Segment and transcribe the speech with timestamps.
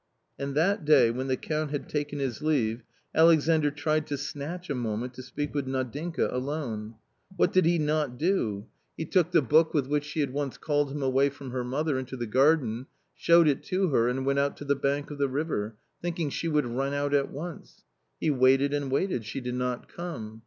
[0.39, 2.81] And that day, when the Count had taken his leave,
[3.13, 6.95] Alexandr tried to snatch a moment to speak with Nadinka alone.
[7.37, 8.65] What did he not do?
[8.97, 10.91] He took the book with H H4 A COMMON STORY which she had once called
[10.91, 14.57] him away from her mother into the garden, showed it to her, and went out
[14.57, 17.83] to the bank of the river, thinking she would run out at once.
[18.19, 20.39] He waited and waited— she did not come.